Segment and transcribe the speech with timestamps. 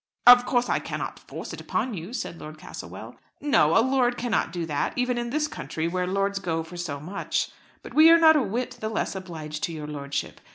[0.25, 3.17] "Of course I cannot force it upon you," said Lord Castlewell.
[3.39, 6.99] "No; a lord cannot do that, even in this country, where lords go for so
[6.99, 7.51] much.
[7.83, 10.41] But we are not a whit the less obliged to your lordship.